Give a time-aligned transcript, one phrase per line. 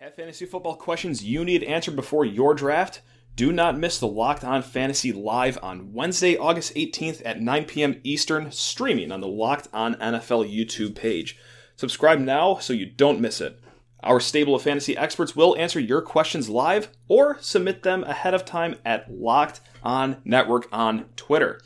[0.00, 3.00] Have fantasy football questions you need answered before your draft?
[3.34, 8.00] Do not miss the Locked On Fantasy Live on Wednesday, August 18th at 9 p.m.
[8.04, 11.36] Eastern, streaming on the Locked On NFL YouTube page.
[11.74, 13.58] Subscribe now so you don't miss it.
[14.04, 18.44] Our stable of fantasy experts will answer your questions live or submit them ahead of
[18.44, 21.60] time at Locked On Network on Twitter.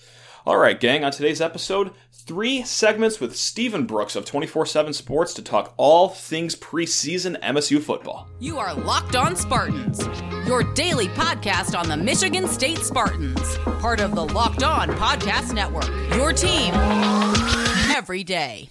[0.46, 1.91] All right, gang, on today's episode,
[2.27, 7.82] three segments with Stephen Brooks of 24 7 Sports to talk all things preseason MSU
[7.82, 8.29] football.
[8.39, 10.07] You are Locked On Spartans,
[10.46, 15.89] your daily podcast on the Michigan State Spartans, part of the Locked On Podcast Network.
[16.14, 16.72] Your team
[17.95, 18.68] every day.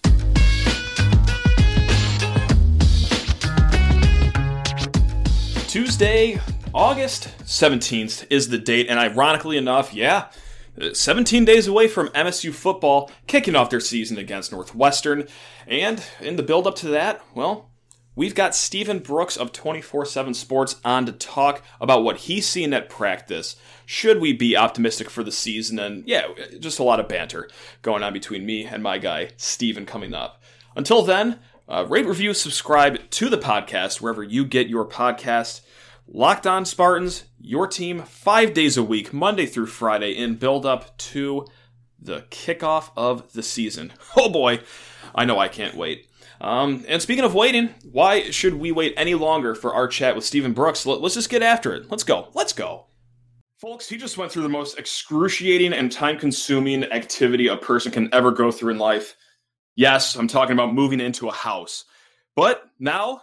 [5.68, 6.40] Tuesday,
[6.74, 10.28] August 17th is the date, and ironically enough, yeah,
[10.94, 15.28] 17 days away from MSU football kicking off their season against Northwestern.
[15.68, 17.72] And in the build up to that, well,
[18.16, 22.74] we've got Stephen Brooks of 24 7 Sports on to talk about what he's seen
[22.74, 23.56] at practice.
[23.86, 25.80] Should we be optimistic for the season?
[25.80, 26.28] And yeah,
[26.60, 27.50] just a lot of banter
[27.82, 30.42] going on between me and my guy, Stephen, coming up.
[30.76, 35.62] Until then, uh, rate, review, subscribe to the podcast wherever you get your podcast.
[36.08, 40.98] Locked On Spartans, your team five days a week, Monday through Friday, in build up
[40.98, 41.46] to
[42.00, 43.94] the kickoff of the season.
[44.18, 44.60] Oh boy,
[45.16, 46.08] I know I can't wait.
[46.42, 50.26] Um, and speaking of waiting, why should we wait any longer for our chat with
[50.26, 50.86] Stephen Brooks?
[50.86, 51.90] Let, us just get after it.
[51.90, 52.28] Let's go.
[52.34, 52.88] Let's go.
[53.60, 58.14] Folks, he just went through the most excruciating and time consuming activity a person can
[58.14, 59.16] ever go through in life.
[59.76, 61.86] Yes, I'm talking about moving into a house.
[62.36, 63.22] But now,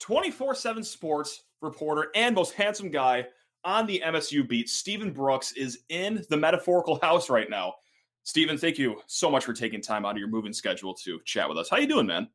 [0.00, 3.26] 24 7 Sports reporter and most handsome guy
[3.66, 7.74] on the MSU beat, Stephen Brooks, is in the metaphorical house right now.
[8.22, 11.48] Stephen, thank you so much for taking time out of your moving schedule to chat
[11.48, 11.68] with us.
[11.68, 12.28] How you doing, man?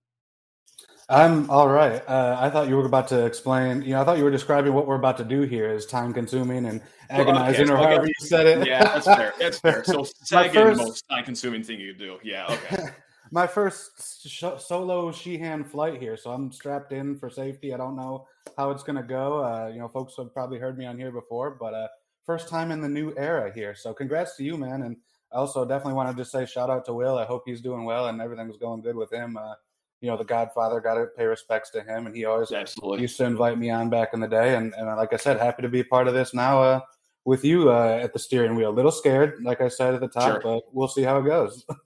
[1.09, 2.01] I'm all right.
[2.07, 3.81] Uh, I thought you were about to explain.
[3.81, 6.13] You know, I thought you were describing what we're about to do here is time
[6.13, 8.67] consuming and agonizing, well, okay, or however you said it.
[8.67, 9.33] Yeah, that's fair.
[9.39, 9.83] That's fair.
[9.83, 10.79] So, second first...
[10.79, 12.19] most time consuming thing you could do.
[12.23, 12.45] Yeah.
[12.49, 12.89] Okay.
[13.31, 17.73] my first sh- solo Sheehan flight here, so I'm strapped in for safety.
[17.73, 18.27] I don't know
[18.57, 19.43] how it's gonna go.
[19.43, 21.87] Uh, you know, folks have probably heard me on here before, but uh,
[22.25, 23.73] first time in the new era here.
[23.75, 24.83] So congrats to you, man.
[24.83, 24.97] And
[25.31, 27.17] I also definitely wanted to just say shout out to Will.
[27.17, 29.37] I hope he's doing well and everything's going good with him.
[29.37, 29.53] Uh,
[30.01, 33.01] you know, the Godfather got to pay respects to him, and he always Absolutely.
[33.01, 34.55] used to invite me on back in the day.
[34.55, 36.79] And, and like I said, happy to be a part of this now uh,
[37.23, 38.71] with you uh, at the steering wheel.
[38.71, 40.41] A little scared, like I said at the top, sure.
[40.41, 41.65] but we'll see how it goes.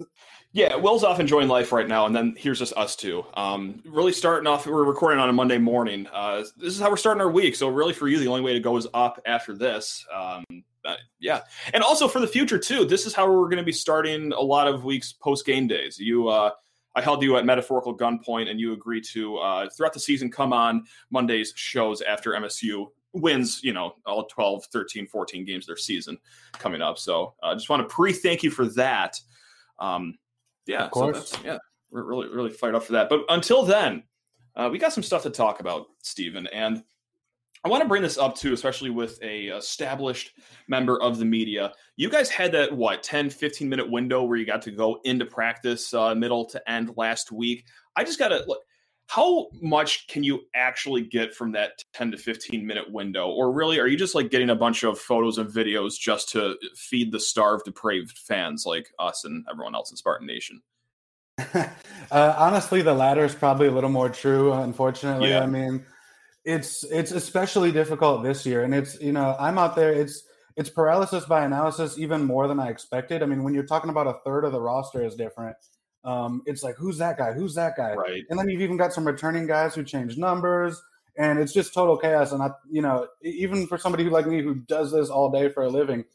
[0.55, 3.25] Yeah, Will's off enjoying life right now, and then here's just us two.
[3.33, 6.07] Um, really starting off, we're recording on a Monday morning.
[6.13, 7.57] Uh, this is how we're starting our week.
[7.57, 10.05] So really, for you, the only way to go is up after this.
[10.15, 10.45] Um,
[11.19, 11.41] yeah,
[11.73, 12.85] and also for the future too.
[12.85, 15.99] This is how we're going to be starting a lot of weeks post game days.
[15.99, 16.51] You, uh,
[16.95, 20.53] I held you at metaphorical gunpoint, and you agreed to uh, throughout the season come
[20.53, 26.17] on Mondays shows after MSU wins, you know, all 12, 13, 14 games their season
[26.53, 26.97] coming up.
[26.97, 29.19] So I uh, just want to pre thank you for that.
[29.79, 30.17] Um,
[30.65, 31.29] yeah, of course.
[31.29, 31.57] So yeah,
[31.91, 33.09] we're really really fired up for that.
[33.09, 34.03] But until then,
[34.55, 36.83] uh, we got some stuff to talk about, Stephen, and
[37.65, 40.33] I want to bring this up too, especially with a established
[40.67, 41.73] member of the media.
[41.95, 45.25] You guys had that what 10, 15 minute window where you got to go into
[45.25, 47.65] practice uh, middle to end last week.
[47.95, 48.59] I just got to look.
[49.07, 53.29] How much can you actually get from that 10 to 15 minute window?
[53.29, 56.55] Or really, are you just like getting a bunch of photos and videos just to
[56.75, 60.61] feed the starved, depraved fans like us and everyone else in Spartan Nation?
[61.53, 61.65] uh,
[62.11, 64.53] honestly, the latter is probably a little more true.
[64.53, 65.41] Unfortunately, yeah.
[65.41, 65.85] I mean,
[66.45, 69.91] it's it's especially difficult this year, and it's you know I'm out there.
[69.91, 70.23] It's
[70.55, 73.21] it's paralysis by analysis even more than I expected.
[73.21, 75.57] I mean, when you're talking about a third of the roster is different,
[76.05, 77.33] um, it's like who's that guy?
[77.33, 77.93] Who's that guy?
[77.93, 78.23] Right.
[78.29, 80.81] And then you've even got some returning guys who change numbers,
[81.17, 82.31] and it's just total chaos.
[82.31, 85.49] And I, you know, even for somebody who like me who does this all day
[85.49, 86.05] for a living,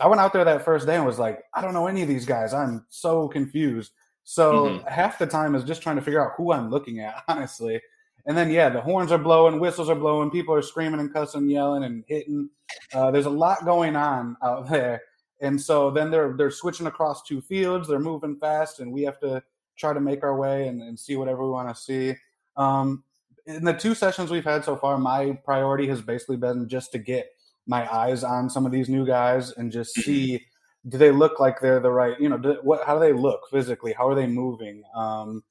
[0.00, 2.08] I went out there that first day and was like, I don't know any of
[2.08, 2.52] these guys.
[2.52, 3.92] I'm so confused.
[4.24, 4.88] So mm-hmm.
[4.88, 7.80] half the time is just trying to figure out who I'm looking at, honestly.
[8.26, 11.48] And then yeah, the horns are blowing, whistles are blowing, people are screaming and cussing,
[11.48, 12.50] yelling and hitting.
[12.92, 15.02] Uh, there's a lot going on out there.
[15.40, 17.88] And so then they're they're switching across two fields.
[17.88, 19.42] They're moving fast, and we have to
[19.76, 22.14] try to make our way and, and see whatever we want to see.
[22.56, 23.04] Um,
[23.46, 26.98] in the two sessions we've had so far, my priority has basically been just to
[26.98, 27.30] get
[27.66, 30.10] my eyes on some of these new guys and just mm-hmm.
[30.10, 30.46] see
[30.88, 33.40] do they look like they're the right you know do, what how do they look
[33.50, 35.42] physically how are they moving um,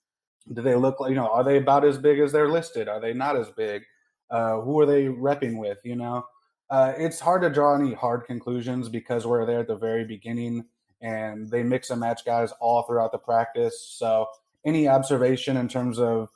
[0.53, 2.99] do they look like you know are they about as big as they're listed are
[2.99, 3.83] they not as big
[4.29, 6.25] uh, who are they repping with you know
[6.69, 10.65] uh, it's hard to draw any hard conclusions because we're there at the very beginning
[11.01, 13.95] and they mix and match guys all throughout the practice.
[13.97, 14.27] So
[14.65, 16.29] any observation in terms of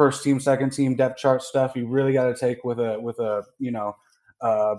[0.00, 1.76] first team, second team depth chart stuff.
[1.76, 3.94] You really got to take with a with a you know
[4.40, 4.76] uh,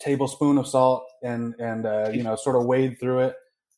[0.00, 3.36] tablespoon of salt and and uh, you know sort of wade through it.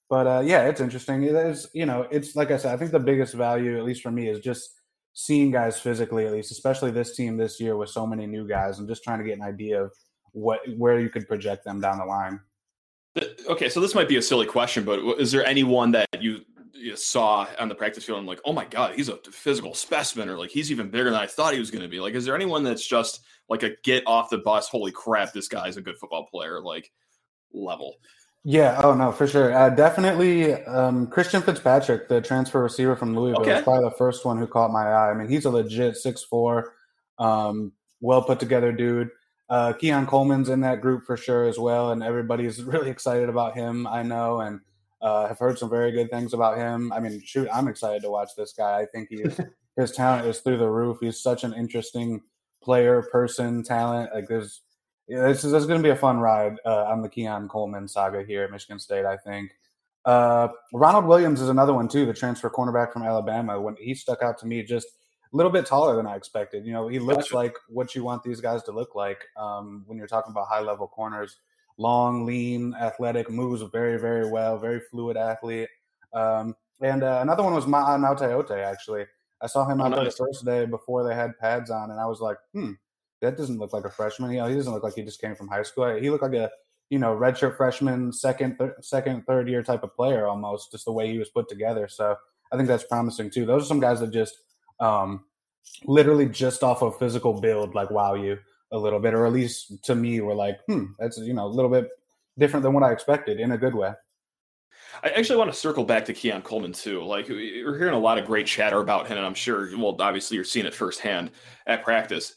[0.09, 1.23] But uh, yeah, it's interesting.
[1.23, 2.73] It is you know it's like I said.
[2.73, 4.71] I think the biggest value, at least for me, is just
[5.13, 8.79] seeing guys physically, at least, especially this team this year with so many new guys,
[8.79, 9.93] and just trying to get an idea of
[10.35, 12.41] what where you could project them down the line.
[13.49, 16.41] Okay, so this might be a silly question, but is there anyone that you,
[16.73, 20.29] you saw on the practice field and like, oh my god, he's a physical specimen,
[20.29, 22.01] or like he's even bigger than I thought he was going to be?
[22.01, 25.47] Like, is there anyone that's just like a get off the bus, holy crap, this
[25.47, 26.91] guy's a good football player, like
[27.53, 27.95] level?
[28.43, 28.81] Yeah.
[28.83, 29.57] Oh no, for sure.
[29.57, 33.55] Uh, definitely, um, Christian Fitzpatrick, the transfer receiver from Louisville, okay.
[33.55, 35.13] was probably the first one who caught my eye.
[35.13, 36.75] I mean, he's a legit six four,
[37.21, 37.71] um,
[38.01, 39.11] well put together dude.
[39.55, 43.55] Uh, Keon Coleman's in that group for sure as well, and everybody's really excited about
[43.55, 43.87] him.
[43.87, 44.59] I know, and
[45.01, 46.93] uh, have heard some very good things about him.
[46.93, 48.81] I mean, shoot, I'm excited to watch this guy.
[48.81, 49.25] I think he
[49.77, 50.99] his talent is through the roof.
[51.01, 52.21] He's such an interesting
[52.65, 54.13] player, person, talent.
[54.13, 54.63] Like there's
[55.07, 57.87] this is, this is going to be a fun ride uh, on the Keon Coleman
[57.87, 59.05] saga here at Michigan State.
[59.05, 59.53] I think.
[60.05, 63.61] Uh, Ronald Williams is another one too, the transfer cornerback from Alabama.
[63.61, 64.89] When he stuck out to me, just
[65.37, 66.65] little bit taller than I expected.
[66.65, 67.37] You know, he looks gotcha.
[67.37, 70.61] like what you want these guys to look like um, when you're talking about high
[70.61, 71.37] level corners.
[71.77, 75.69] Long, lean, athletic, moves very, very well, very fluid athlete.
[76.13, 79.07] Um, and uh, another one was Ma'a Nautaote, actually.
[79.43, 79.99] I saw him oh, out nice.
[79.99, 82.73] there the first day before they had pads on, and I was like, hmm,
[83.21, 84.31] that doesn't look like a freshman.
[84.31, 85.97] You know, he doesn't look like he just came from high school.
[85.97, 86.49] He looked like a,
[86.91, 90.93] you know, redshirt freshman, second, th- second, third year type of player almost, just the
[90.93, 91.89] way he was put together.
[91.89, 92.15] So
[92.53, 93.47] I think that's promising too.
[93.47, 94.39] Those are some guys that just
[94.81, 95.25] um,
[95.85, 98.39] literally just off of physical build, like wow you
[98.73, 101.49] a little bit, or at least to me, we're like, hmm, that's you know a
[101.49, 101.89] little bit
[102.39, 103.93] different than what I expected in a good way.
[105.03, 107.03] I actually want to circle back to Keon Coleman too.
[107.03, 110.37] Like we're hearing a lot of great chatter about him, and I'm sure, well, obviously
[110.37, 111.31] you're seeing it firsthand
[111.67, 112.35] at practice.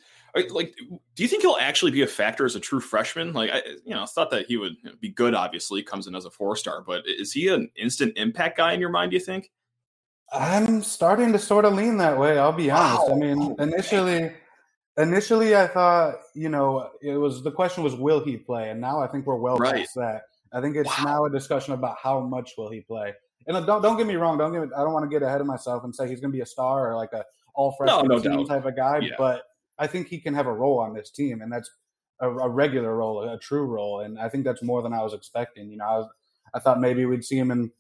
[0.51, 0.75] Like,
[1.16, 3.34] do you think he'll actually be a factor as a true freshman?
[3.34, 5.34] Like, I, you know, thought that he would be good.
[5.34, 8.80] Obviously, comes in as a four star, but is he an instant impact guy in
[8.80, 9.12] your mind?
[9.12, 9.50] Do you think?
[10.31, 12.38] I'm starting to sort of lean that way.
[12.38, 13.07] I'll be honest.
[13.07, 13.13] Wow.
[13.13, 14.31] I mean, initially,
[14.97, 18.69] initially I thought, you know, it was the question was, will he play?
[18.69, 19.75] And now I think we're well right.
[19.75, 20.24] past that.
[20.53, 21.06] I think it's wow.
[21.06, 23.13] now a discussion about how much will he play.
[23.47, 24.38] And uh, don't don't get me wrong.
[24.38, 26.31] Don't get me, I don't want to get ahead of myself and say he's going
[26.31, 28.47] to be a star or like a all freshman no, no team doubt.
[28.47, 29.00] type of guy.
[29.00, 29.15] Yeah.
[29.18, 29.44] But
[29.79, 31.69] I think he can have a role on this team, and that's
[32.19, 34.01] a, a, regular role, a true role.
[34.01, 35.69] And I think that's more than I was expecting.
[35.69, 36.09] You know, I was
[36.53, 37.71] I thought maybe we'd see him in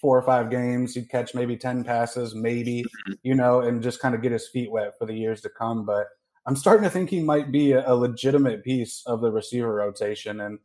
[0.00, 0.94] four or five games.
[0.94, 3.12] He'd catch maybe 10 passes, maybe, mm-hmm.
[3.22, 5.84] you know, and just kind of get his feet wet for the years to come.
[5.84, 6.06] But
[6.46, 10.40] I'm starting to think he might be a, a legitimate piece of the receiver rotation.
[10.40, 10.58] And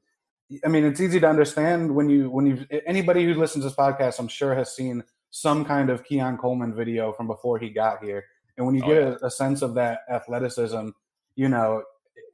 [0.64, 3.78] I mean, it's easy to understand when you, when you, anybody who listens to this
[3.78, 8.04] podcast, I'm sure has seen some kind of Keon Coleman video from before he got
[8.04, 8.24] here.
[8.58, 9.16] And when you oh, get yeah.
[9.22, 10.90] a, a sense of that athleticism,
[11.36, 11.84] you know,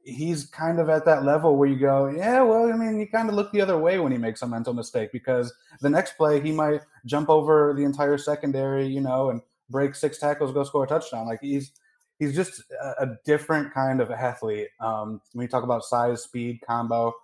[0.04, 3.28] he's kind of at that level where you go, yeah, well, I mean, you kind
[3.28, 6.40] of look the other way when he makes a mental mistake because the next play
[6.40, 9.40] he might jump over the entire secondary, you know, and
[9.70, 11.26] break six tackles, go score a touchdown.
[11.26, 11.72] Like he's
[12.18, 14.68] he's just a, a different kind of athlete.
[14.80, 17.14] Um, when you talk about size, speed, combo,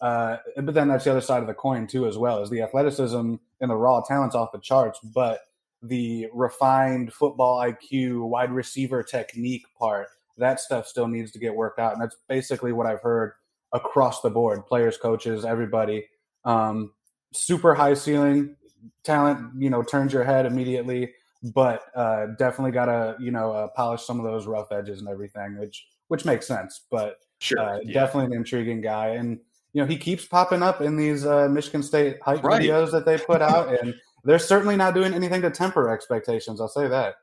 [0.00, 2.62] uh, but then that's the other side of the coin too, as well, is the
[2.62, 5.40] athleticism and the raw talents off the charts, but
[5.82, 11.78] the refined football IQ, wide receiver technique part that stuff still needs to get worked
[11.78, 11.92] out.
[11.92, 13.32] And that's basically what I've heard
[13.72, 16.06] across the board players, coaches, everybody.
[16.44, 16.92] Um,
[17.32, 18.56] super high ceiling
[19.04, 21.12] talent, you know, turns your head immediately,
[21.54, 25.08] but uh, definitely got to, you know, uh, polish some of those rough edges and
[25.08, 26.82] everything, which which makes sense.
[26.90, 27.92] But sure, uh, yeah.
[27.92, 29.08] definitely an intriguing guy.
[29.08, 29.40] And,
[29.72, 32.62] you know, he keeps popping up in these uh, Michigan State hype right.
[32.62, 33.80] videos that they put out.
[33.80, 36.60] and they're certainly not doing anything to temper expectations.
[36.60, 37.14] I'll say that.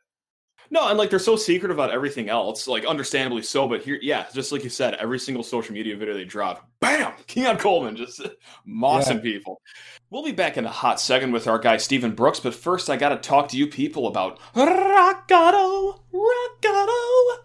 [0.69, 3.67] No, and like they're so secret about everything else, like understandably so.
[3.67, 7.13] But here, yeah, just like you said, every single social media video they drop, bam,
[7.27, 8.21] Keon Coleman just
[8.67, 9.21] mossing yeah.
[9.21, 9.61] people.
[10.09, 12.97] We'll be back in a hot second with our guy Stephen Brooks, but first I
[12.97, 17.43] got to talk to you people about Rock Auto, Rock Auto.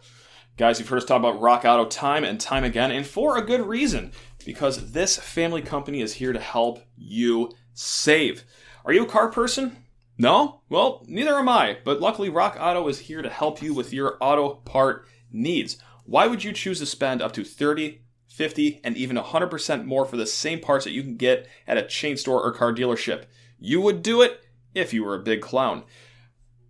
[0.56, 3.46] Guys, you've heard us talk about Rock Auto time and time again, and for a
[3.46, 4.12] good reason,
[4.44, 8.44] because this family company is here to help you save.
[8.84, 9.76] Are you a car person?
[10.18, 10.62] No?
[10.68, 14.18] Well, neither am I, but luckily Rock Auto is here to help you with your
[14.20, 15.78] auto part needs.
[16.04, 20.16] Why would you choose to spend up to 30, 50, and even 100% more for
[20.16, 23.26] the same parts that you can get at a chain store or car dealership?
[23.60, 24.44] You would do it
[24.74, 25.84] if you were a big clown.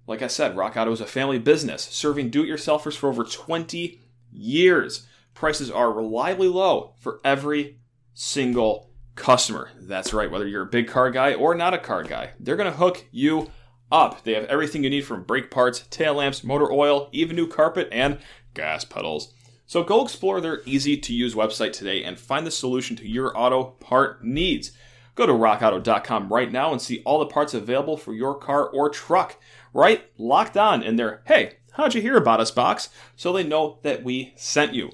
[0.07, 3.25] Like I said, Rock Auto is a family business serving do it yourselfers for over
[3.25, 4.01] 20
[4.31, 5.07] years.
[5.33, 7.79] Prices are reliably low for every
[8.13, 8.88] single
[9.19, 9.71] customer.
[9.79, 12.71] That's right, whether you're a big car guy or not a car guy, they're going
[12.71, 13.51] to hook you
[13.93, 14.23] up.
[14.25, 17.89] They have everything you need from brake parts, tail lamps, motor oil, even new carpet,
[17.93, 18.19] and
[18.55, 19.35] gas pedals.
[19.67, 23.37] So go explore their easy to use website today and find the solution to your
[23.39, 24.73] auto part needs.
[25.15, 28.89] Go to rockauto.com right now and see all the parts available for your car or
[28.89, 29.37] truck.
[29.75, 30.05] Right?
[30.17, 31.23] Locked on in there.
[31.27, 32.89] Hey, how'd you hear about us box?
[33.17, 34.93] So they know that we sent you.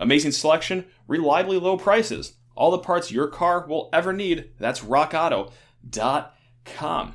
[0.00, 2.32] Amazing selection, reliably low prices.
[2.56, 4.50] All the parts your car will ever need.
[4.58, 7.14] That's rockauto.com.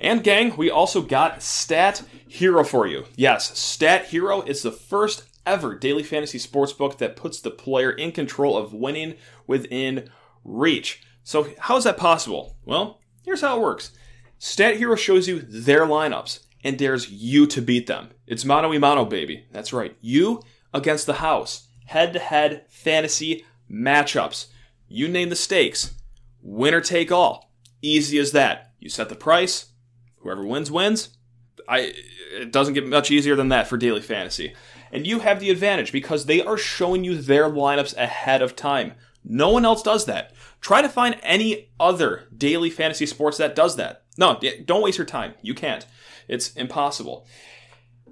[0.00, 3.04] And gang, we also got Stat Hero for you.
[3.16, 7.90] Yes, Stat Hero is the first ever daily fantasy sports book that puts the player
[7.90, 9.14] in control of winning
[9.46, 10.08] within
[10.44, 11.02] reach.
[11.24, 12.56] So, how is that possible?
[12.64, 13.92] Well, here's how it works
[14.38, 18.10] Stat Hero shows you their lineups and dares you to beat them.
[18.26, 19.46] It's mano a mano, baby.
[19.52, 19.96] That's right.
[20.00, 21.68] You against the house.
[21.86, 24.46] Head to head fantasy matchups.
[24.88, 25.94] You name the stakes.
[26.42, 27.52] Winner take all.
[27.82, 28.72] Easy as that.
[28.78, 29.66] You set the price.
[30.18, 31.10] Whoever wins, wins.
[31.68, 31.92] I,
[32.32, 34.54] it doesn't get much easier than that for daily fantasy.
[34.90, 38.94] And you have the advantage because they are showing you their lineups ahead of time.
[39.24, 40.32] No one else does that.
[40.60, 44.04] Try to find any other daily fantasy sports that does that.
[44.16, 45.34] No, don't waste your time.
[45.42, 45.86] You can't.
[46.26, 47.26] It's impossible.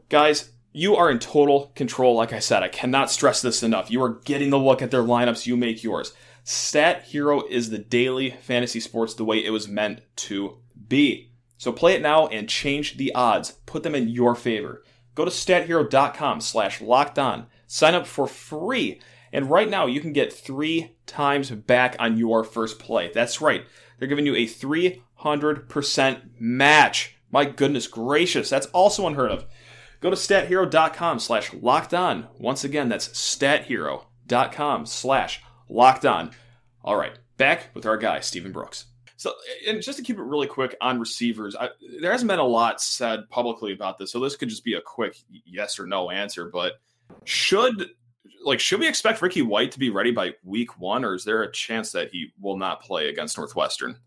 [0.08, 2.14] Guys, you are in total control.
[2.14, 3.90] Like I said, I cannot stress this enough.
[3.90, 5.46] You are getting the look at their lineups.
[5.46, 6.12] You make yours.
[6.44, 11.32] Stat Hero is the daily fantasy sports the way it was meant to be.
[11.56, 13.52] So play it now and change the odds.
[13.64, 14.84] Put them in your favor.
[15.14, 17.46] Go to stathero.com slash locked on.
[17.66, 19.00] Sign up for free.
[19.32, 23.10] And right now you can get three times back on your first play.
[23.14, 23.64] That's right.
[23.98, 27.16] They're giving you a 300% match.
[27.30, 28.50] My goodness gracious.
[28.50, 29.46] That's also unheard of.
[30.00, 32.28] Go to stathero.com slash locked on.
[32.38, 36.30] Once again, that's stathero.com slash locked on.
[36.84, 38.86] All right, back with our guy, Stephen Brooks.
[39.16, 39.32] So,
[39.66, 42.82] and just to keep it really quick on receivers, I, there hasn't been a lot
[42.82, 46.50] said publicly about this, so this could just be a quick yes or no answer.
[46.50, 46.74] But
[47.24, 47.90] should
[48.44, 51.42] like should we expect Ricky White to be ready by week one, or is there
[51.42, 53.98] a chance that he will not play against Northwestern?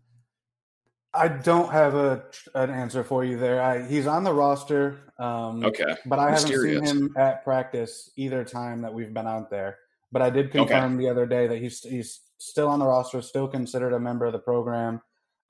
[1.12, 2.22] I don't have a
[2.54, 3.60] an answer for you there.
[3.60, 4.98] I, he's on the roster.
[5.18, 6.74] Um, okay, but I Mysterious.
[6.74, 9.78] haven't seen him at practice either time that we've been out there.
[10.12, 11.04] But I did confirm okay.
[11.04, 14.32] the other day that he's he's still on the roster, still considered a member of
[14.32, 15.00] the program.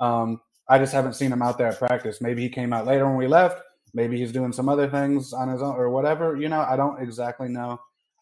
[0.00, 2.20] Um, I just haven't seen him out there at practice.
[2.20, 3.62] Maybe he came out later when we left.
[3.92, 6.36] Maybe he's doing some other things on his own or whatever.
[6.36, 7.80] You know, I don't exactly know.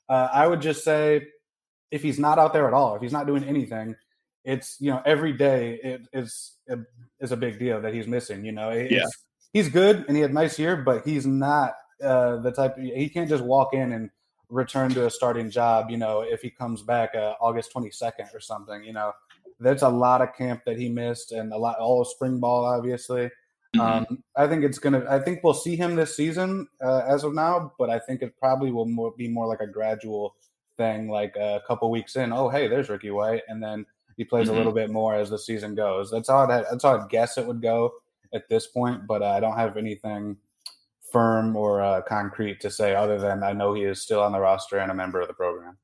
[0.08, 1.26] Uh, I would just say
[1.90, 3.94] if he's not out there at all, if he's not doing anything,
[4.48, 6.78] it's you know every day it is it
[7.20, 8.44] is a big deal that he's missing.
[8.44, 9.06] You know, yeah.
[9.52, 12.76] he's good and he had a nice year, but he's not uh, the type.
[12.78, 14.10] He can't just walk in and
[14.50, 18.40] return to a starting job, you know, if he comes back uh, August 22nd or
[18.40, 19.12] something, you know,
[19.60, 22.64] there's a lot of camp that he missed and a lot, all of spring ball,
[22.64, 23.30] obviously.
[23.76, 23.80] Mm-hmm.
[23.80, 27.24] Um, I think it's going to, I think we'll see him this season uh, as
[27.24, 30.36] of now, but I think it probably will more, be more like a gradual
[30.76, 32.32] thing, like a couple weeks in.
[32.32, 33.42] Oh, hey, there's Ricky White.
[33.48, 33.84] And then
[34.18, 34.54] he plays mm-hmm.
[34.54, 36.10] a little bit more as the season goes.
[36.10, 37.92] That's how I'd, that's how I'd guess it would go
[38.34, 40.36] at this point, but uh, I don't have anything
[41.10, 44.40] firm or uh, concrete to say other than I know he is still on the
[44.40, 45.78] roster and a member of the program.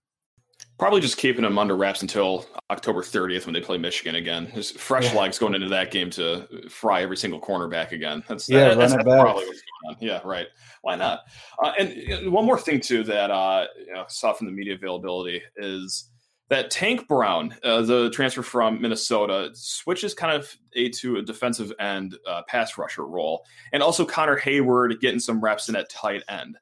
[0.79, 4.51] Probably just keeping him under wraps until October 30th when they play Michigan again.
[4.53, 5.21] There's fresh yeah.
[5.21, 8.25] legs going into that game to fry every single cornerback again.
[8.29, 9.97] That's yeah, that, that's, that's probably what's going on.
[10.01, 10.49] Yeah, right.
[10.83, 11.21] Why not?
[11.63, 15.41] Uh, and one more thing too that uh, you know, saw from the media availability
[15.57, 16.11] is
[16.49, 21.73] that Tank Brown, uh, the transfer from Minnesota, switches kind of a to a defensive
[21.81, 26.23] end uh, pass rusher role, and also Connor Heyward getting some reps in at tight
[26.29, 26.59] end.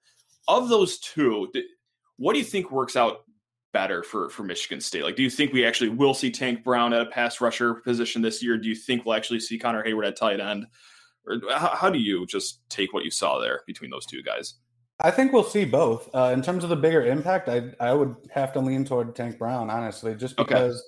[0.49, 1.53] Of those two,
[2.17, 3.25] what do you think works out
[3.73, 5.03] better for for Michigan State?
[5.03, 8.23] Like, do you think we actually will see Tank Brown at a pass rusher position
[8.23, 8.57] this year?
[8.59, 10.67] Do you think we'll actually see Connor Heyward at tight end?
[11.27, 14.55] Or how, how do you just take what you saw there between those two guys?
[15.03, 16.09] I think we'll see both.
[16.15, 19.37] Uh, in terms of the bigger impact, I I would have to lean toward Tank
[19.37, 20.83] Brown, honestly, just because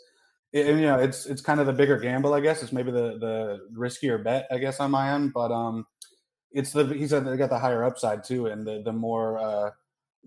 [0.55, 0.71] okay.
[0.71, 2.63] it, you know it's it's kind of the bigger gamble, I guess.
[2.63, 5.33] It's maybe the the riskier bet, I guess, on my end.
[5.33, 5.87] But um,
[6.53, 9.71] it's the he's got the higher upside too, and the the more uh,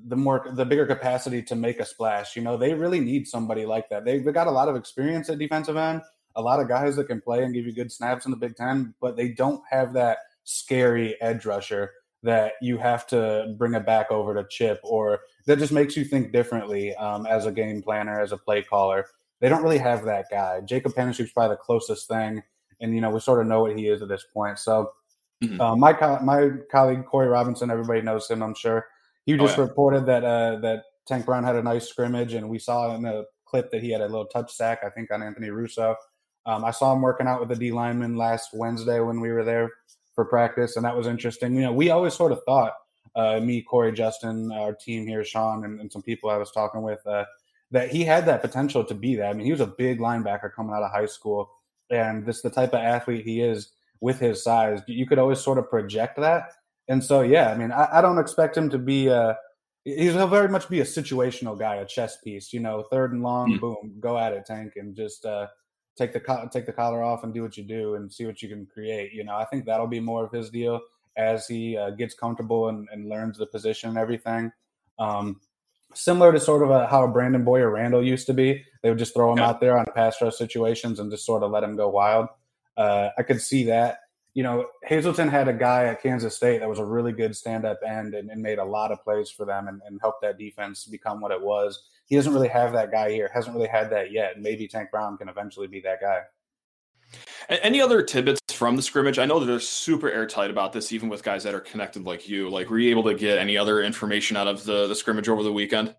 [0.05, 2.35] the more the bigger capacity to make a splash.
[2.35, 4.03] You know, they really need somebody like that.
[4.03, 6.01] They they got a lot of experience at defensive end,
[6.35, 8.57] a lot of guys that can play and give you good snaps in the Big
[8.57, 11.91] Ten, but they don't have that scary edge rusher
[12.23, 16.03] that you have to bring it back over to Chip, or that just makes you
[16.03, 19.05] think differently um, as a game planner, as a play caller.
[19.39, 20.61] They don't really have that guy.
[20.65, 22.41] Jacub Panasiuk's probably the closest thing,
[22.81, 24.57] and you know we sort of know what he is at this point.
[24.59, 24.91] So
[25.43, 25.61] mm-hmm.
[25.61, 28.87] uh, my co- my colleague Corey Robinson, everybody knows him, I'm sure.
[29.25, 29.67] He oh, just oh, yeah.
[29.67, 33.25] reported that uh, that Tank Brown had a nice scrimmage, and we saw in the
[33.45, 35.95] clip that he had a little touch sack, I think, on Anthony Russo.
[36.45, 39.43] Um, I saw him working out with the D lineman last Wednesday when we were
[39.43, 39.69] there
[40.17, 41.53] for practice, and that was interesting.
[41.53, 42.73] You know, we always sort of thought
[43.15, 46.81] uh, me, Corey, Justin, our team here, Sean, and, and some people I was talking
[46.81, 47.25] with, uh,
[47.69, 49.29] that he had that potential to be that.
[49.29, 51.51] I mean, he was a big linebacker coming out of high school,
[51.91, 54.81] and this the type of athlete he is with his size.
[54.87, 56.49] You could always sort of project that,
[56.87, 59.37] and so yeah, I mean, I, I don't expect him to be a.
[59.83, 62.51] He'll very much be a situational guy, a chess piece.
[62.53, 63.59] You know, third and long, mm.
[63.59, 65.45] boom, go at it, tank, and just uh,
[65.97, 68.49] take the take the collar off and do what you do and see what you
[68.49, 69.13] can create.
[69.13, 70.79] You know, I think that'll be more of his deal
[71.17, 74.51] as he uh, gets comfortable and, and, learns the position and everything.
[74.99, 75.41] Um,
[75.95, 78.63] similar to sort of a, how Brandon Boyer Randall used to be.
[78.83, 79.49] They would just throw him yeah.
[79.49, 82.27] out there on pass rush situations and just sort of let him go wild.
[82.77, 84.01] Uh, I could see that.
[84.37, 87.65] You know, Hazelton had a guy at Kansas State that was a really good stand
[87.65, 90.37] up end and, and, made a lot of plays for them and, and, helped that
[90.37, 91.87] defense become what it was.
[92.05, 94.39] He doesn't really have that guy here, hasn't really had that yet.
[94.39, 96.19] Maybe Tank Brown can eventually be that guy.
[97.49, 99.17] Any other tidbits from the scrimmage?
[99.17, 102.29] I know that they're super airtight about this, even with guys that are connected like
[102.29, 102.47] you.
[102.47, 105.41] Like, were you able to get any other information out of the, the scrimmage over
[105.41, 105.95] the weekend?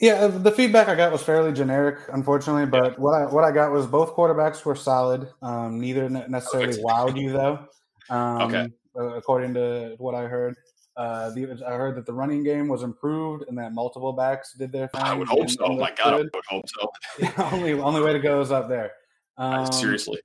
[0.00, 2.66] Yeah, uh, the feedback I got was fairly generic, unfortunately.
[2.66, 5.28] But what I what I got was both quarterbacks were solid.
[5.42, 6.86] Um, neither necessarily Perfect.
[6.86, 7.66] wowed you though.
[8.08, 8.68] Um, okay.
[8.96, 10.56] According to what I heard,
[10.96, 14.72] uh, the, I heard that the running game was improved and that multiple backs did
[14.72, 15.02] their thing.
[15.02, 15.64] I would hope so.
[15.64, 16.30] Oh my God, good.
[16.34, 17.44] I would hope so.
[17.52, 18.92] only only way to go is up there.
[19.36, 20.20] Um, Seriously.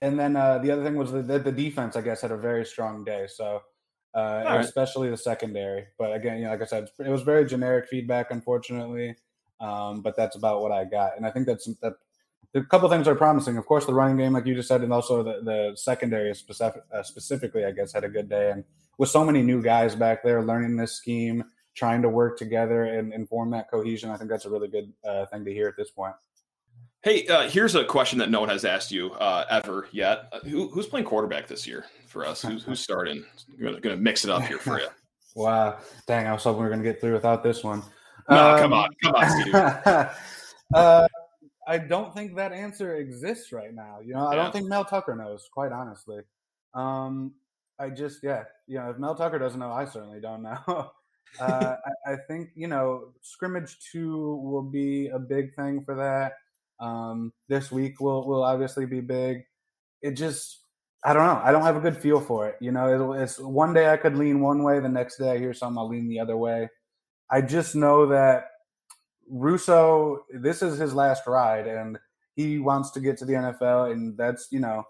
[0.00, 2.64] And then uh, the other thing was that the defense, I guess, had a very
[2.64, 3.26] strong day.
[3.32, 3.62] So,
[4.14, 4.60] uh, right.
[4.60, 5.86] especially the secondary.
[5.98, 9.16] But again, you know, like I said, it was very generic feedback, unfortunately.
[9.60, 11.16] Um, but that's about what I got.
[11.16, 11.94] And I think that's that.
[12.56, 13.56] A couple things are promising.
[13.56, 16.82] Of course, the running game, like you just said, and also the, the secondary specific,
[16.92, 18.52] uh, specifically, I guess, had a good day.
[18.52, 18.62] And
[18.96, 21.42] with so many new guys back there learning this scheme,
[21.74, 24.92] trying to work together and, and form that cohesion, I think that's a really good
[25.04, 26.14] uh, thing to hear at this point.
[27.02, 30.28] Hey, uh, here's a question that no one has asked you uh, ever yet.
[30.30, 32.40] Uh, who, who's playing quarterback this year for us?
[32.40, 33.24] Who's, who's starting?
[33.60, 34.86] Going to mix it up here for you.
[35.34, 35.78] wow.
[36.06, 37.82] Dang, I was hoping we were going to get through without this one.
[38.30, 38.88] No, um, come on.
[39.02, 39.54] Come on, Steve.
[40.74, 41.08] uh,
[41.66, 43.98] I don't think that answer exists right now.
[44.02, 44.28] You know, yeah.
[44.28, 46.20] I don't think Mel Tucker knows, quite honestly.
[46.72, 47.32] Um,
[47.78, 50.62] I just, yeah, you know, if Mel Tucker doesn't know, I certainly don't know.
[51.40, 56.34] uh, I, I, think, you know, scrimmage two will be a big thing for that.
[56.80, 59.44] Um, this week will will obviously be big.
[60.02, 60.63] It just
[61.04, 61.40] I don't know.
[61.44, 62.56] I don't have a good feel for it.
[62.60, 65.38] You know, it, it's one day I could lean one way, the next day I
[65.38, 66.68] hear something I'll lean the other way.
[67.30, 68.46] I just know that
[69.28, 71.98] Russo, this is his last ride, and
[72.36, 74.84] he wants to get to the NFL, and that's you know,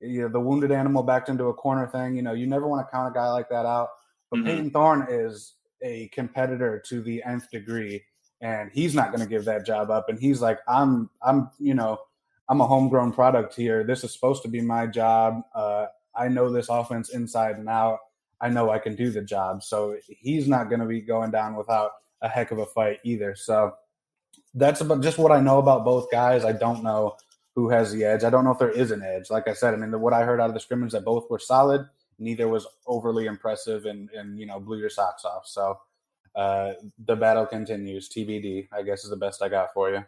[0.00, 2.16] you know the wounded animal backed into a corner thing.
[2.16, 3.88] You know, you never want to count a guy like that out.
[4.30, 4.46] But mm-hmm.
[4.46, 8.02] Payton Thorne is a competitor to the nth degree,
[8.40, 10.08] and he's not going to give that job up.
[10.08, 11.98] And he's like, I'm, I'm, you know,
[12.50, 13.84] I'm a homegrown product here.
[13.84, 15.42] This is supposed to be my job.
[15.54, 15.86] Uh,
[16.16, 18.00] I know this offense inside and out.
[18.40, 19.62] I know I can do the job.
[19.62, 23.36] So he's not going to be going down without a heck of a fight either.
[23.36, 23.74] So
[24.52, 26.44] that's about just what I know about both guys.
[26.44, 27.14] I don't know
[27.54, 28.24] who has the edge.
[28.24, 29.30] I don't know if there is an edge.
[29.30, 31.30] Like I said, I mean, the, what I heard out of the scrimmage that both
[31.30, 31.86] were solid.
[32.18, 35.46] Neither was overly impressive and, and you know blew your socks off.
[35.46, 35.78] So
[36.34, 36.72] uh,
[37.06, 38.08] the battle continues.
[38.08, 40.04] TBD, I guess, is the best I got for you.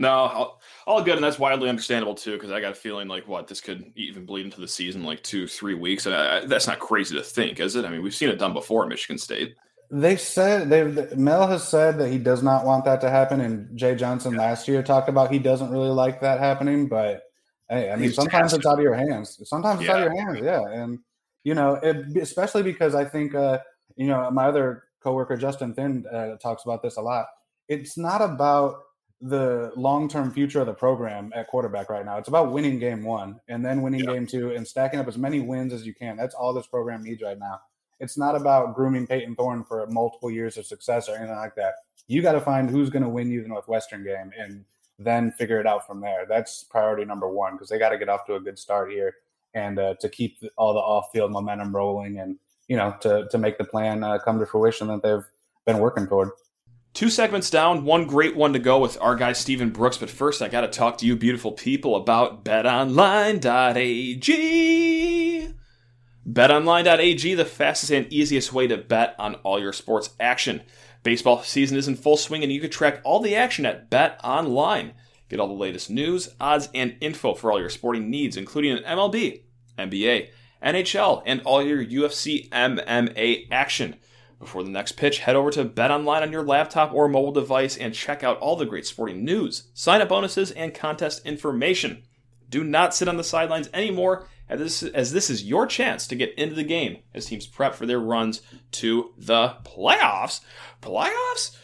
[0.00, 2.32] No, all, all good, and that's widely understandable too.
[2.32, 5.22] Because I got a feeling like what this could even bleed into the season, like
[5.22, 7.84] two, three weeks, and I, that's not crazy to think, is it?
[7.84, 9.54] I mean, we've seen it done before at Michigan State.
[9.90, 10.84] They said they
[11.16, 14.38] Mel has said that he does not want that to happen, and Jay Johnson yeah.
[14.38, 16.88] last year talked about he doesn't really like that happening.
[16.88, 17.24] But
[17.68, 19.38] hey, I mean, sometimes it's out of your hands.
[19.44, 19.96] Sometimes it's yeah.
[19.96, 20.82] out of your hands, yeah.
[20.82, 20.98] And
[21.44, 23.58] you know, it, especially because I think uh,
[23.96, 27.26] you know my other coworker Justin Thind uh, talks about this a lot.
[27.68, 28.76] It's not about
[29.20, 32.16] the long-term future of the program at quarterback right now.
[32.16, 35.40] It's about winning game one and then winning game two and stacking up as many
[35.40, 36.16] wins as you can.
[36.16, 37.60] That's all this program needs right now.
[37.98, 41.74] It's not about grooming Payton Thorne for multiple years of success or anything like that.
[42.06, 44.64] You got to find who's going to win you the Northwestern game and
[44.98, 46.24] then figure it out from there.
[46.26, 49.16] That's priority number one because they got to get off to a good start here
[49.52, 52.38] and uh, to keep all the off-field momentum rolling and
[52.70, 55.26] you know, to to make the plan uh, come to fruition that they've
[55.66, 56.30] been working toward.
[56.92, 59.96] Two segments down, one great one to go with our guy Stephen Brooks.
[59.96, 63.40] But first, I got to talk to you, beautiful people, about BetOnline.ag.
[66.28, 70.62] BetOnline.ag, the fastest and easiest way to bet on all your sports action.
[71.02, 74.92] Baseball season is in full swing, and you can track all the action at BetOnline.
[75.28, 79.42] Get all the latest news, odds, and info for all your sporting needs, including MLB,
[79.78, 80.28] NBA,
[80.62, 83.96] NHL, and all your UFC MMA action.
[84.40, 87.94] Before the next pitch, head over to BetOnline on your laptop or mobile device and
[87.94, 92.04] check out all the great sporting news, sign up bonuses, and contest information.
[92.48, 96.16] Do not sit on the sidelines anymore as this, as this is your chance to
[96.16, 98.40] get into the game as teams prep for their runs
[98.72, 100.40] to the playoffs.
[100.80, 101.54] Playoffs?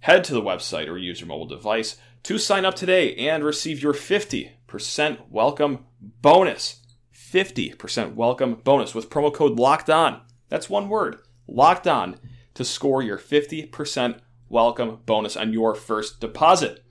[0.00, 3.80] Head to the website or use your mobile device to sign up today and receive
[3.80, 6.80] your 50% welcome bonus.
[7.14, 10.22] 50% welcome bonus with promo code locked on.
[10.48, 12.18] That's one word, locked on,
[12.54, 16.84] to score your 50% welcome bonus on your first deposit.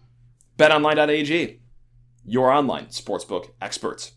[0.58, 1.60] BetOnline.ag,
[2.24, 4.14] your online sportsbook experts.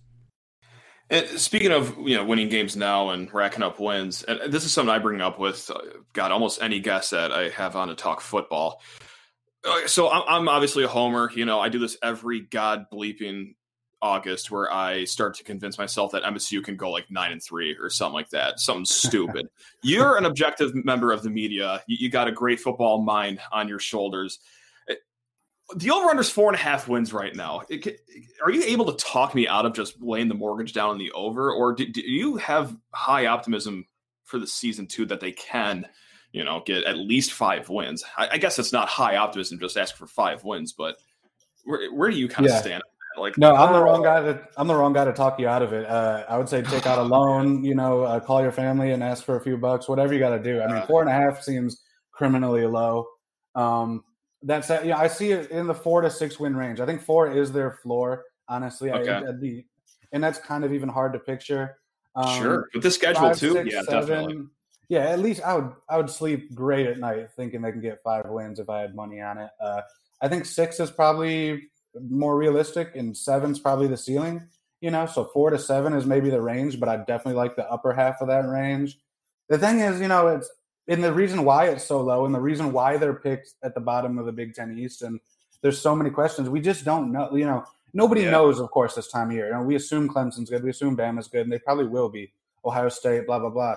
[1.11, 4.73] And speaking of you know winning games now and racking up wins, and this is
[4.73, 5.79] something I bring up with uh,
[6.13, 8.83] God almost any guest that I have on to talk football.
[9.65, 11.31] Uh, so I'm, I'm obviously a homer.
[11.35, 13.55] You know, I do this every god bleeping
[14.01, 17.77] August where I start to convince myself that MSU can go like nine and three
[17.81, 18.61] or something like that.
[18.61, 19.49] Something stupid.
[19.83, 21.83] You're an objective member of the media.
[21.87, 24.39] You, you, got a great football mind on your shoulders.
[24.91, 24.95] Uh,
[25.77, 27.63] the over under is four and a half wins right now.
[27.69, 28.01] It,
[28.43, 31.13] are you able to talk me out of just laying the mortgage down on the
[31.13, 33.87] over, or do, do you have high optimism
[34.25, 35.87] for the season two that they can?
[36.31, 38.05] you know, get at least five wins.
[38.17, 40.97] I, I guess it's not high optimism just ask for five wins, but
[41.65, 42.61] where, where do you kind of yeah.
[42.61, 42.83] stand?
[43.21, 45.63] Like, no, I'm the wrong guy to I'm the wrong guy to talk you out
[45.63, 45.87] of it.
[45.87, 49.03] Uh, I would say take out a loan, you know, uh, call your family and
[49.03, 50.61] ask for a few bucks, whatever you got to do.
[50.61, 53.07] I mean, four and a half seems criminally low.
[53.55, 54.05] Um,
[54.43, 56.81] that's yeah, I see it in the four to six win range.
[56.81, 58.25] I think four is their floor.
[58.49, 59.11] Honestly, okay.
[59.11, 59.67] I, be,
[60.13, 61.77] and that's kind of even hard to picture.
[62.15, 64.47] Um, sure, with the schedule five, too, six, yeah, seven, definitely
[64.89, 68.03] yeah, at least I would I would sleep great at night thinking they can get
[68.03, 69.51] five wins if I had money on it.
[69.61, 69.83] Uh,
[70.21, 71.69] I think six is probably
[72.09, 74.47] more realistic, and seven's probably the ceiling.
[74.81, 77.69] You know, so four to seven is maybe the range, but I definitely like the
[77.71, 78.99] upper half of that range.
[79.49, 80.51] The thing is, you know, it's
[80.87, 83.81] and the reason why it's so low, and the reason why they're picked at the
[83.81, 85.21] bottom of the Big Ten East, and
[85.63, 86.49] there's so many questions.
[86.49, 87.35] We just don't know.
[87.35, 88.31] You know, nobody yeah.
[88.31, 89.47] knows, of course, this time of year.
[89.47, 92.33] You know, we assume Clemson's good, we assume Bama's good, and they probably will be.
[92.65, 93.77] Ohio State, blah blah blah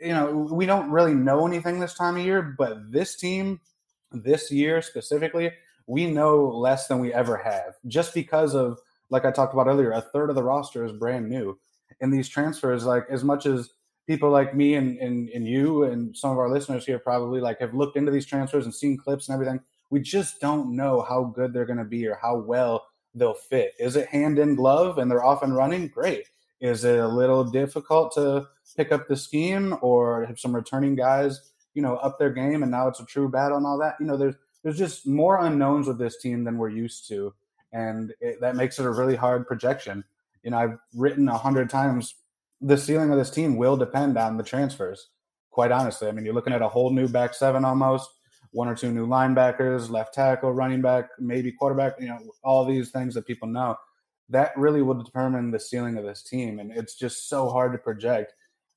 [0.00, 3.60] you know, we don't really know anything this time of year, but this team,
[4.12, 5.50] this year specifically,
[5.86, 8.78] we know less than we ever have just because of,
[9.10, 11.58] like I talked about earlier, a third of the roster is brand new.
[12.00, 13.70] And these transfers, like as much as
[14.06, 17.60] people like me and, and, and you and some of our listeners here probably like
[17.60, 21.24] have looked into these transfers and seen clips and everything, we just don't know how
[21.24, 23.74] good they're going to be or how well they'll fit.
[23.78, 25.88] Is it hand in glove and they're off and running?
[25.88, 26.28] Great.
[26.60, 31.52] Is it a little difficult to pick up the scheme or have some returning guys,
[31.74, 33.96] you know, up their game and now it's a true battle and all that?
[34.00, 37.32] You know, there's there's just more unknowns with this team than we're used to,
[37.72, 40.02] and it, that makes it a really hard projection.
[40.42, 42.16] You know, I've written a hundred times
[42.60, 45.10] the ceiling of this team will depend on the transfers.
[45.50, 48.10] Quite honestly, I mean, you're looking at a whole new back seven almost,
[48.50, 51.94] one or two new linebackers, left tackle, running back, maybe quarterback.
[52.00, 53.76] You know, all these things that people know
[54.30, 56.58] that really will determine the ceiling of this team.
[56.58, 58.32] And it's just so hard to project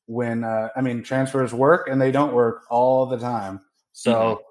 [0.05, 3.61] when, uh, I mean, transfers work and they don't work all the time.
[3.93, 4.41] So mm-hmm.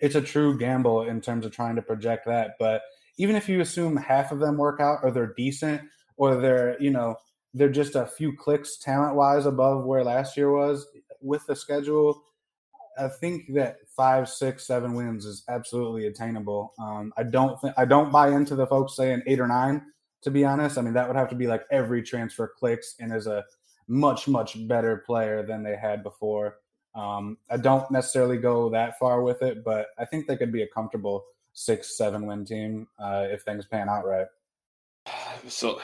[0.00, 2.52] It's a true gamble in terms of trying to project that.
[2.58, 2.82] But
[3.18, 5.82] even if you assume half of them work out or they're decent
[6.16, 7.16] or they're, you know,
[7.54, 10.86] they're just a few clicks talent wise above where last year was
[11.20, 12.22] with the schedule.
[12.98, 16.74] I think that five, six, seven wins is absolutely attainable.
[16.78, 19.82] Um, I don't think I don't buy into the folks saying eight or nine
[20.26, 20.76] to be honest.
[20.76, 23.44] I mean, that would have to be like every transfer clicks and is a
[23.86, 26.56] much, much better player than they had before.
[26.96, 30.62] Um, I don't necessarily go that far with it, but I think they could be
[30.62, 34.26] a comfortable six, seven win team uh, if things pan out right.
[35.46, 35.80] So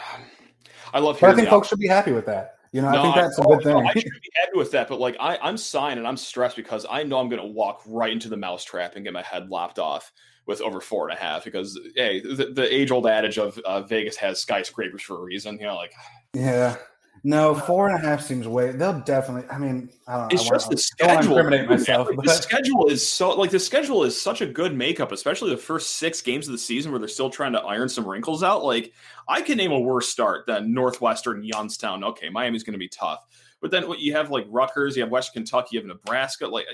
[0.92, 1.20] I love.
[1.20, 2.56] But I think folks should be happy with that.
[2.72, 3.76] You know, no, I think that's I, a good thing.
[3.76, 6.86] I should be happy with that, but like I, I'm signed and I'm stressed because
[6.88, 9.78] I know I'm going to walk right into the mousetrap and get my head lopped
[9.78, 10.10] off
[10.46, 13.82] with over four and a half because hey, the, the age old adage of uh,
[13.82, 15.58] Vegas has skyscrapers for a reason.
[15.58, 15.92] You know, like
[16.34, 16.76] yeah.
[17.24, 18.72] No, four and a half seems way.
[18.72, 19.48] They'll definitely.
[19.48, 20.28] I mean, I don't know.
[20.32, 21.36] It's I just the schedule.
[21.36, 22.08] incriminate myself.
[22.16, 22.24] But.
[22.24, 25.98] The schedule is so like the schedule is such a good makeup, especially the first
[25.98, 28.64] six games of the season where they're still trying to iron some wrinkles out.
[28.64, 28.92] Like
[29.28, 32.02] I can name a worse start than Northwestern, Youngstown.
[32.02, 33.24] Okay, Miami's going to be tough,
[33.60, 36.48] but then what you have like Rutgers, you have West Kentucky, you have Nebraska.
[36.48, 36.66] Like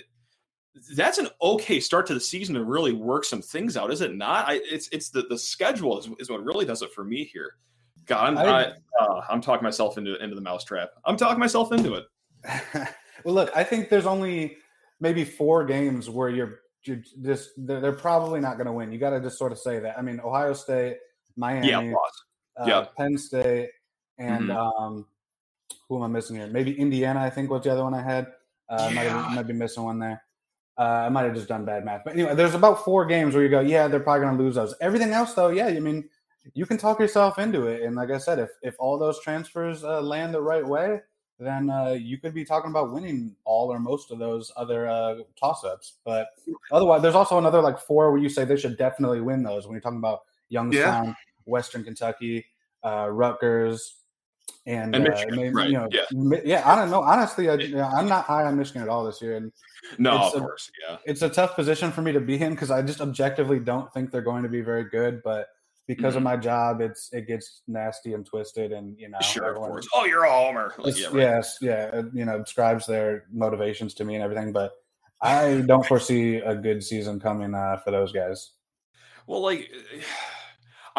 [0.96, 4.14] that's an okay start to the season to really work some things out, is it
[4.14, 4.48] not?
[4.48, 7.56] I, it's it's the the schedule is, is what really does it for me here.
[8.08, 10.90] God, I'm I, uh, I'm talking myself into into the mousetrap.
[11.04, 12.04] I'm talking myself into it.
[13.24, 14.56] well, look, I think there's only
[15.00, 18.90] maybe four games where you're, you're just they're, they're probably not going to win.
[18.90, 19.98] You got to just sort of say that.
[19.98, 20.96] I mean, Ohio State,
[21.36, 21.94] Miami, yeah,
[22.58, 22.86] uh, yeah.
[22.96, 23.68] Penn State,
[24.16, 24.56] and mm-hmm.
[24.56, 25.06] um,
[25.88, 26.46] who am I missing here?
[26.46, 27.20] Maybe Indiana.
[27.20, 28.26] I think was the other one I had.
[28.70, 29.14] Uh, yeah.
[29.14, 30.22] might, might be missing one there.
[30.78, 33.42] Uh, I might have just done bad math, but anyway, there's about four games where
[33.42, 34.76] you go, yeah, they're probably going to lose those.
[34.80, 36.08] Everything else, though, yeah, I mean,
[36.54, 37.82] you can talk yourself into it.
[37.82, 41.00] And like I said, if if all those transfers uh, land the right way,
[41.38, 45.16] then uh, you could be talking about winning all or most of those other uh,
[45.38, 45.94] toss ups.
[46.04, 46.28] But
[46.72, 49.72] otherwise, there's also another like four where you say they should definitely win those when
[49.72, 51.14] you're talking about Youngstown, yeah.
[51.44, 52.46] Western Kentucky,
[52.82, 53.94] uh, Rutgers.
[54.66, 55.70] And, and uh, Michigan, right.
[55.70, 56.40] you know, yeah.
[56.44, 57.00] yeah, I don't know.
[57.00, 59.50] Honestly, I, am not high on Michigan at all this year, and
[59.96, 62.70] no, of a, course, yeah, it's a tough position for me to be in because
[62.70, 65.22] I just objectively don't think they're going to be very good.
[65.22, 65.48] But
[65.88, 66.18] because mm-hmm.
[66.18, 69.88] of my job, it's it gets nasty and twisted, and you know, sure, of course.
[69.94, 70.74] Oh, you're a homer.
[70.78, 71.16] Like, yeah, right.
[71.16, 74.72] Yes, yeah, you know, describes their motivations to me and everything, but
[75.20, 78.52] I don't foresee a good season coming uh, for those guys.
[79.26, 79.68] Well, like.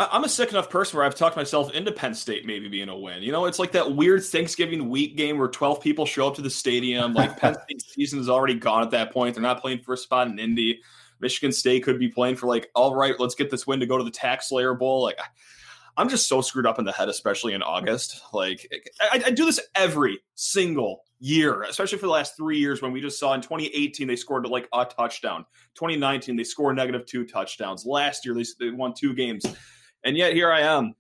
[0.02, 2.98] I'm a sick enough person where I've talked myself into Penn State maybe being a
[2.98, 3.22] win.
[3.22, 6.42] You know, it's like that weird Thanksgiving week game where 12 people show up to
[6.42, 7.14] the stadium.
[7.14, 9.36] Like Penn State season is already gone at that point.
[9.36, 10.80] They're not playing for a spot in Indy.
[11.20, 13.98] Michigan State could be playing for like, all right, let's get this win to go
[13.98, 15.04] to the TaxSlayer Bowl.
[15.04, 15.20] Like,
[15.98, 18.22] I'm just so screwed up in the head, especially in August.
[18.34, 22.92] Like, I, I do this every single year, especially for the last three years when
[22.92, 25.46] we just saw in 2018 they scored like a touchdown.
[25.76, 27.86] 2019 they scored negative two touchdowns.
[27.86, 29.46] Last year they, they won two games,
[30.04, 30.96] and yet here I am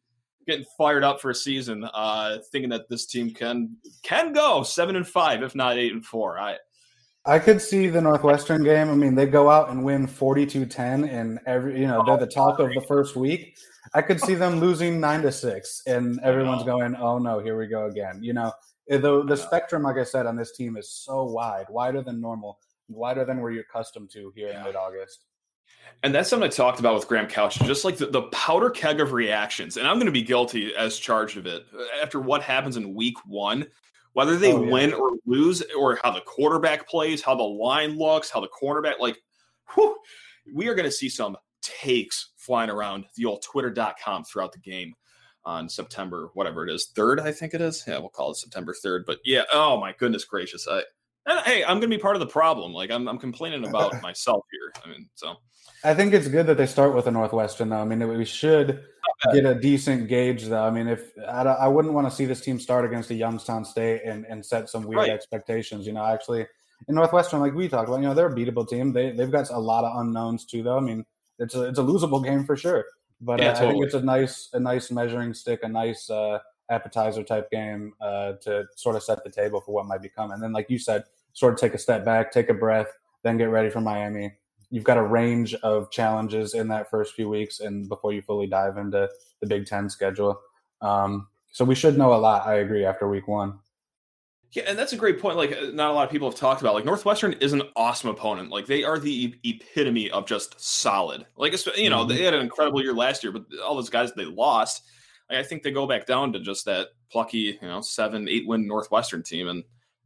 [0.45, 4.95] getting fired up for a season, uh, thinking that this team can can go seven
[4.95, 6.37] and five, if not eight and four.
[6.37, 6.57] I
[7.25, 8.89] I could see the Northwestern game.
[8.89, 12.59] I mean, they go out and win 42-10 and every you know, they're the talk
[12.59, 13.57] of the first week.
[13.93, 17.67] I could see them losing 9 to 6 and everyone's going, "Oh no, here we
[17.67, 18.51] go again." You know,
[18.89, 22.21] eh, the the spectrum like I said on this team is so wide, wider than
[22.21, 25.25] normal, wider than we're accustomed to here in mid-August.
[26.03, 29.01] And that's something I talked about with Graham Couch, just like the, the powder keg
[29.01, 29.75] of reactions.
[29.75, 31.65] And I'm going to be guilty as charged of it
[32.01, 33.67] after what happens in week one
[34.13, 34.71] whether they oh, yeah.
[34.71, 38.99] win or lose, or how the quarterback plays, how the line looks, how the cornerback,
[38.99, 39.21] like,
[39.73, 39.97] whew,
[40.53, 44.93] we are going to see some takes flying around the old twitter.com throughout the game
[45.45, 47.83] on September, whatever it is, third, I think it is.
[47.87, 49.01] Yeah, we'll call it September 3rd.
[49.05, 50.67] But yeah, oh my goodness gracious.
[50.69, 50.83] I,
[51.29, 52.73] and hey, I'm going to be part of the problem.
[52.73, 54.83] Like, I'm, I'm complaining about myself here.
[54.83, 55.35] I mean, so.
[55.83, 57.77] I think it's good that they start with a Northwestern, though.
[57.77, 58.83] I mean, we should
[59.31, 60.63] get a decent gauge, though.
[60.63, 63.63] I mean, if I, I wouldn't want to see this team start against a Youngstown
[63.63, 65.09] State and, and set some weird right.
[65.09, 65.87] expectations.
[65.87, 66.47] You know, actually,
[66.87, 68.91] in Northwestern, like we talked about, you know, they're a beatable team.
[68.91, 70.77] They they've got a lot of unknowns too, though.
[70.77, 71.05] I mean,
[71.37, 72.85] it's a it's a losable game for sure.
[73.21, 73.69] But yeah, uh, totally.
[73.69, 76.39] I think it's a nice a nice measuring stick, a nice uh,
[76.69, 80.31] appetizer type game uh, to sort of set the table for what might become.
[80.31, 82.91] And then, like you said, sort of take a step back, take a breath,
[83.23, 84.33] then get ready for Miami
[84.69, 88.47] you've got a range of challenges in that first few weeks and before you fully
[88.47, 89.09] dive into
[89.41, 90.39] the Big Ten schedule.
[90.81, 92.47] Um, so we should know a lot.
[92.47, 93.59] I agree after week one.
[94.51, 95.37] Yeah, and that's a great point.
[95.37, 96.73] Like, uh, not a lot of people have talked about.
[96.73, 98.49] Like, Northwestern is an awesome opponent.
[98.49, 101.25] Like, they are the epitome of just solid.
[101.37, 102.09] Like, you know, mm-hmm.
[102.09, 104.83] they had an incredible year last year, but all those guys they lost,
[105.29, 108.47] like, I think they go back down to just that plucky, you know, seven, eight
[108.47, 109.63] win Northwestern team, and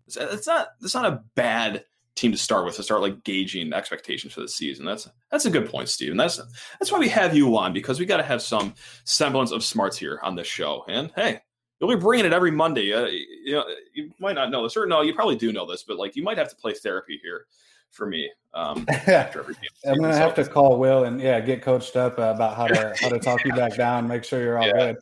[0.08, 1.86] it's, not it's not a bad
[2.16, 4.86] team to start with to start like gauging expectations for the season.
[4.86, 6.16] That's that's a good point, Steve.
[6.16, 6.38] that's
[6.80, 8.74] that's why we have you on because we got to have some
[9.06, 10.86] semblance of smarts here on this show.
[10.88, 11.42] And hey,
[11.80, 12.94] you'll be bringing it every Monday.
[12.94, 15.84] Uh, you know, you might not know this, or no, you probably do know this,
[15.84, 17.46] but like you might have to play therapy here
[17.92, 19.92] for me um, after every game.
[19.94, 22.96] I'm gonna have to call Will and yeah, get coached up uh, about how to
[23.00, 23.52] how to talk yeah.
[23.52, 24.74] you back down, make sure you're all yeah.
[24.74, 24.98] good.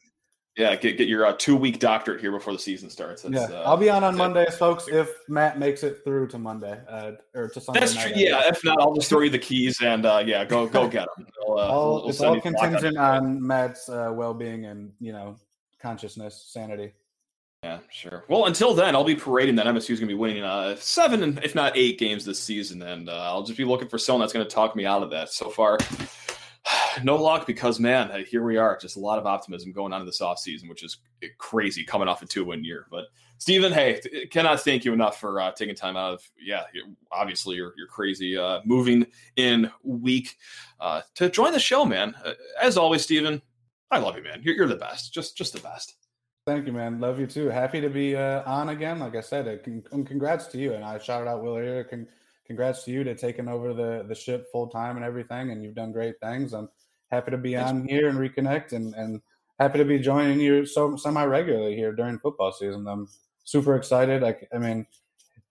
[0.58, 3.22] Yeah, get get your uh, two week doctorate here before the season starts.
[3.22, 4.90] That's, yeah, uh, I'll be on on Mondays, folks.
[4.90, 7.80] If Matt makes it through to Monday uh, or to Sunday.
[7.80, 8.12] That's true.
[8.14, 11.08] Yeah, if not, I'll just throw you the keys and uh, yeah, go go get
[11.16, 11.26] them.
[11.48, 15.38] We'll, uh, all, we'll it's all contingent on Matt's uh, well being and you know
[15.82, 16.92] consciousness, sanity.
[17.64, 18.26] Yeah, sure.
[18.28, 21.40] Well, until then, I'll be parading that MSU is going to be winning uh, seven,
[21.44, 24.34] if not eight, games this season, and uh, I'll just be looking for someone that's
[24.34, 25.32] going to talk me out of that.
[25.32, 25.78] So far,
[27.04, 28.78] no luck because man, here we are.
[28.78, 30.98] Just a lot of optimism going on in this offseason, which is
[31.38, 32.88] crazy coming off a two win year.
[32.90, 33.06] But
[33.38, 34.00] Stephen, hey,
[34.30, 36.64] cannot thank you enough for uh, taking time out of yeah,
[37.12, 40.38] obviously you're you're crazy uh, moving in week
[40.80, 42.16] uh, to join the show, man.
[42.24, 43.42] Uh, as always, Stephen,
[43.90, 44.42] I love you, man.
[44.44, 45.14] You're, you're the best.
[45.14, 45.96] Just just the best.
[46.48, 47.00] Thank you, man.
[47.00, 47.50] Love you too.
[47.50, 49.00] Happy to be uh, on again.
[49.00, 50.74] Like I said, uh, con- congrats to you.
[50.74, 51.84] And I shouted out Will here.
[51.84, 52.08] Con-
[52.48, 55.52] congrats to you to taking over the the ship full time and everything.
[55.52, 56.54] And you've done great things.
[56.54, 56.70] I'm
[57.12, 59.22] happy to be on here and reconnect, and and
[59.60, 62.88] happy to be joining you so semi regularly here during football season.
[62.88, 63.08] I'm
[63.44, 64.24] super excited.
[64.24, 64.86] I, I mean.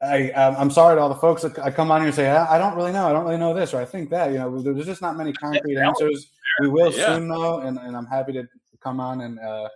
[0.02, 2.54] I I'm sorry to all the folks that I come on here and say I,
[2.54, 4.58] I don't really know I don't really know this or I think that you know
[4.58, 6.30] there's just not many concrete answers.
[6.62, 7.16] We will yeah.
[7.16, 8.48] soon know, and, and I'm happy to
[8.80, 9.68] come on and uh,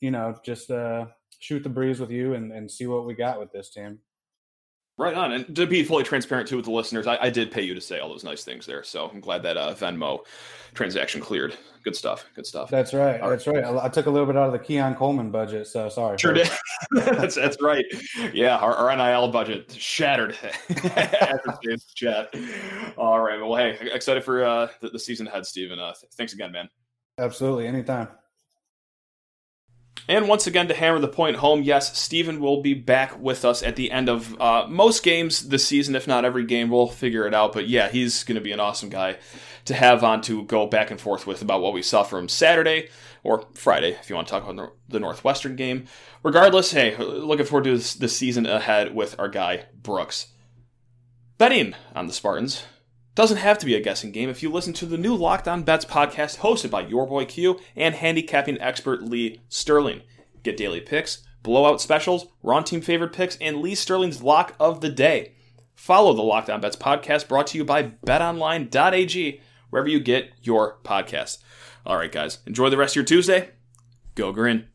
[0.00, 1.06] you know just uh,
[1.38, 3.98] shoot the breeze with you and, and see what we got with this team.
[4.98, 5.32] Right on.
[5.32, 7.80] And to be fully transparent too with the listeners, I, I did pay you to
[7.82, 8.82] say all those nice things there.
[8.82, 10.20] So I'm glad that uh, Venmo
[10.72, 11.54] transaction cleared.
[11.84, 12.24] Good stuff.
[12.34, 12.70] Good stuff.
[12.70, 13.20] That's right.
[13.20, 13.62] All that's right.
[13.62, 13.84] right.
[13.84, 15.66] I took a little bit out of the Keon Coleman budget.
[15.66, 16.16] So sorry.
[16.16, 16.50] Sure did.
[16.90, 17.84] that's, that's right.
[18.32, 18.56] Yeah.
[18.56, 20.34] Our, our NIL budget shattered
[20.70, 22.34] after today's chat.
[22.96, 23.38] All right.
[23.38, 25.78] Well, hey, excited for uh, the, the season ahead, Steven.
[25.78, 26.70] Uh, th- thanks again, man.
[27.18, 27.66] Absolutely.
[27.66, 28.08] Anytime.
[30.08, 33.62] And once again, to hammer the point home, yes, Steven will be back with us
[33.62, 36.70] at the end of uh, most games this season, if not every game.
[36.70, 37.52] We'll figure it out.
[37.52, 39.16] But yeah, he's going to be an awesome guy
[39.64, 42.88] to have on to go back and forth with about what we saw from Saturday
[43.24, 45.86] or Friday, if you want to talk about the Northwestern game.
[46.22, 50.28] Regardless, hey, looking forward to the season ahead with our guy, Brooks.
[51.36, 52.62] Betting on the Spartans
[53.16, 55.62] doesn't have to be a guessing game if you listen to the new Locked On
[55.62, 60.02] Bets podcast hosted by your boy Q and handicapping expert Lee Sterling.
[60.42, 64.90] Get daily picks, blowout specials, Ron team favorite picks, and Lee Sterling's lock of the
[64.90, 65.32] day.
[65.74, 70.76] Follow the Locked On Bets podcast brought to you by betonline.ag, wherever you get your
[70.84, 71.38] podcasts.
[71.86, 73.50] All right, guys, enjoy the rest of your Tuesday.
[74.14, 74.68] Go Grin.